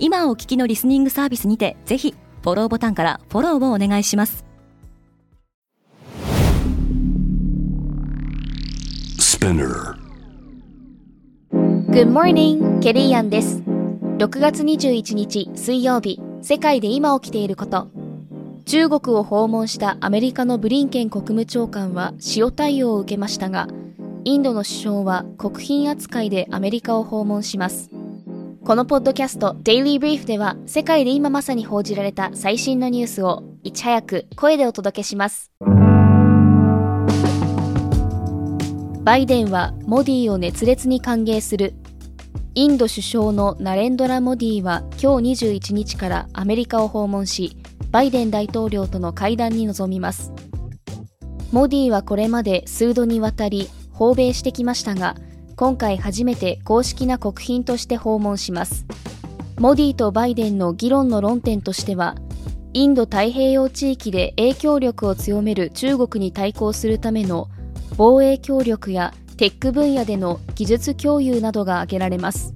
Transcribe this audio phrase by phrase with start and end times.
[0.00, 4.44] 今お聞きのリスニングサービスにてぜひフォローボタンからフォローをお願いします。
[11.90, 13.62] Good morning, ケリーアンです。
[14.18, 17.88] 6月21日水曜日世界で今起きていること。
[18.66, 23.66] 中国を訪問したアメリカのブリンケン国務長官は塩対応を受けましたが
[24.24, 27.88] インドの首相は国賓扱いでアメリカを訪問します
[28.68, 35.50] このポッドキャスト Daily Brief では世界で今まさに報じられた最新のニュースをいち早く声でお届けします。
[39.04, 41.72] バイデンはモディを熱烈に歓迎する。
[42.54, 47.56] インド首相のナレンドラ・モディは今日21日からアメリカを訪問し
[47.90, 50.30] バイデン大統領との会談に臨みます。
[51.52, 55.14] モディはこれまで数度にわたり訪米してきましたが
[55.58, 58.86] 今回初めて公式な国賓として訪問します。
[59.58, 62.14] モディとバイデンの議論の論点としては
[62.74, 67.48] インド太平洋地域で影響力を強める中国に対抗するための
[67.96, 72.54] 防衛協力やテック分野での技術共有などが挙げられます。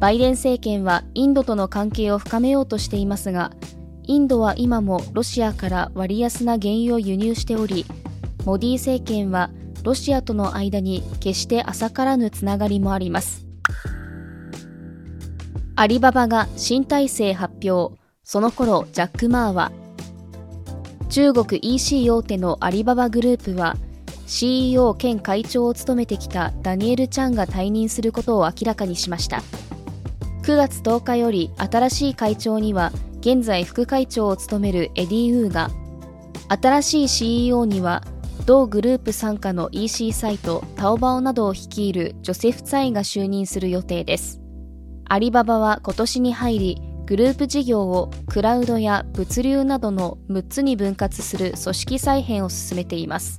[0.00, 3.52] バイデン政権はインドとの関係を深めようとしていますが
[4.02, 7.86] インドは今もロシアから割安な原油を輸入しており
[8.44, 9.50] モディ政権は
[9.82, 13.46] ロシアとの間に決して浅からぬつながりもあります。
[15.74, 19.72] アリババが新体制発表その頃ジャック・マーは
[21.08, 23.76] 中国 EC 大手のアリババグループは
[24.26, 29.42] CEO 兼会長を務めてきたダニエル・チャンが退任することを明らかにしました。
[30.42, 35.70] 9月10日より新しい会長には現在副会長を務めるエディ・ウーが
[36.48, 38.02] 新しい CEO には
[38.44, 44.40] 同グループ傘下の EC サイトタオバオなどを率いるジョセフ・ツァイが就任する予定です。
[45.08, 53.38] アリババは今年に入りグループ事業をクラウドや物流などの6つに分割する組織再編を進めています。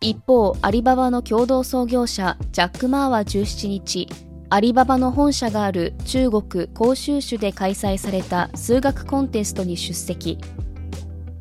[0.00, 4.08] 一方アリババの共同創業者ジャック・マーは17日
[4.50, 10.38] アリババの本社がある中国広州市で開催された数学コンテストに出席。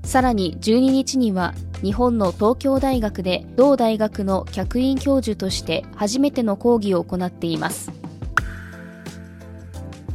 [0.05, 7.91] さらに12日には日本の東京大学で同大学の客員教授として初めての講義を行っています。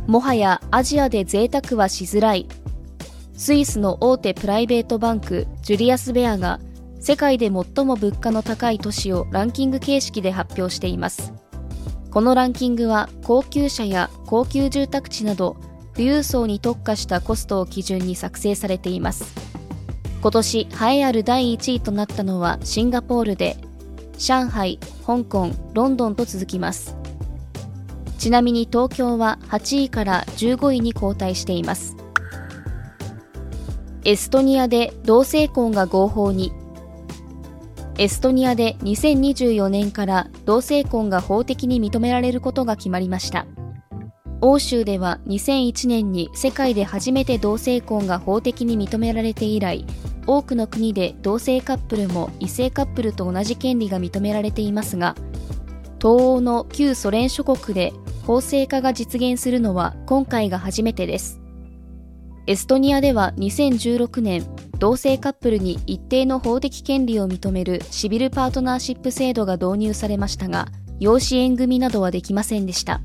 [0.06, 2.46] もはやアジアで贅沢はしづらい。
[3.34, 6.60] スイスの大手プライベートバンクジュリアス・ベアが
[7.00, 11.32] 世界で最も物価の高い都市をランキング形式で発表しています。
[12.10, 15.56] このランキングは高級車や高級住宅地など
[15.94, 19.49] 富裕層に特化したコストを基準に作成されています。
[20.20, 23.56] 今年栄えある第1位となったのはシンガポールで
[24.18, 26.94] 上海、香港、ロンドンと続きます。
[28.18, 31.96] ちなみに東京は8位から15位に後退しています。
[34.04, 36.52] エストニアで同性婚が合法に。
[37.96, 43.46] エストニアで2024年から同性婚が法的に認められることが決まりました。
[44.42, 49.84] 欧州では2001年に世界で初めて同性婚が法的に認められて以来
[50.26, 55.14] 多くの国で同性カップルも異性カップルと同じ権利が認められていますが
[56.00, 57.92] 東欧の旧ソ連諸国で
[58.26, 61.40] 法制化が実現するのは今回が初めてです。
[62.46, 64.46] エストニアでは2016年
[64.78, 73.00] 同性カップルに一定の法的権利を認めるシビルパートナーシップ制度が導入されましたが養子縁組などはできませんでした。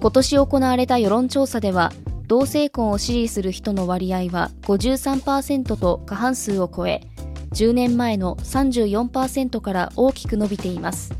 [0.00, 1.92] 今年行われた世論調査では
[2.32, 7.02] 同性婚を支持する人の割合は53%と過半数を超え
[7.52, 11.12] 10年前の34%から大きく伸びています。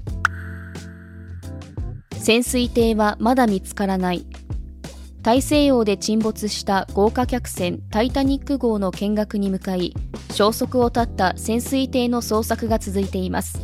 [2.14, 4.24] 潜水艇はまだ見つからない。
[5.20, 9.94] 大西洋で沈没した豪華客船タイタニック号の見学に向かい
[10.30, 13.60] 消息を絶った潜水艇の捜索が続いています。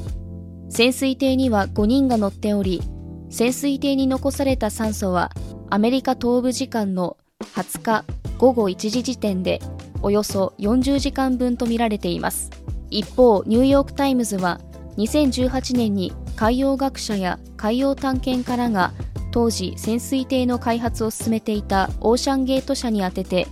[0.68, 2.82] 潜水艇には5人が乗っており
[3.30, 5.30] 潜水艇に残された酸素は
[5.70, 7.16] アメリカ東部時間の
[7.54, 8.04] 20日
[8.38, 9.60] 午後1時時点で
[10.02, 12.50] およそ40時間分とみられています。
[12.90, 14.60] 一方ニューヨーク・タイムズは
[14.96, 18.92] 2018年に海洋学者や海洋探検家らが
[19.30, 23.46] 当時潜水艇の開発を進めていたオーシャンゲート社に宛てて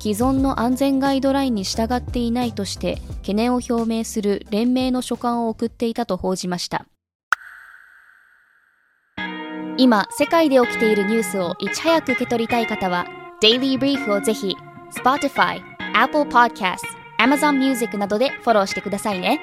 [0.00, 6.86] 既存の安全ガイドラインに従っていないとして懸念を表明する連盟の書簡を送っていたと報じました。
[9.76, 13.06] 今世界で起きているニュースをいち早く受け取りたい方は
[13.42, 14.56] Daily Brief をぜひ
[14.92, 15.60] Spotify、
[15.94, 16.78] Apple Podcast、
[17.18, 19.40] Amazon Music などでフォローしてくださいね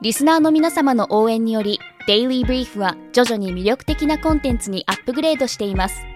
[0.00, 6.06] リスナーの皆様の応援により Daily Brief は徐々に魅力的なコンテンツにアップグレードしています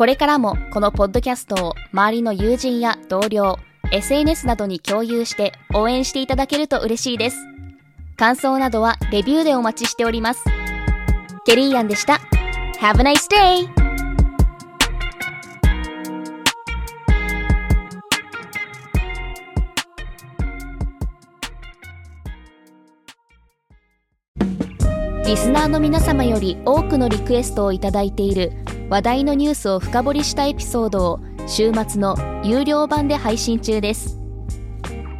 [0.00, 3.58] これからもこのポッドキャストを周りの友人や同僚、
[3.92, 7.36] SNS などに共有して応援していただけると嬉しいです。
[8.16, 10.42] 感想などはレビューでお待ちしております。
[11.44, 12.18] ケリーアンでした。
[12.80, 13.68] Have a nice day!
[25.26, 28.52] リスナーの皆様より多くのリクエストをいただいている
[28.88, 34.18] 話題のニュースを深掘りしたエピソードを週末の有料版で配信中です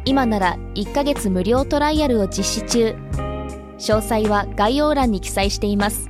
[0.05, 2.95] 今なら1ヶ月無料トライアルを実施中
[3.77, 6.09] 詳細は概要欄に記載しています